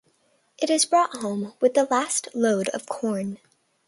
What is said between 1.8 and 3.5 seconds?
last load of corn.